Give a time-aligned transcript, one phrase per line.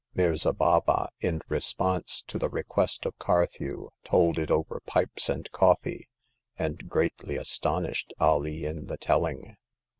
[0.15, 6.09] Mirza Baba, in response to the request of Carthew, told it over pipes and coffee,
[6.57, 9.57] and greatly aston ished Alee in the telling.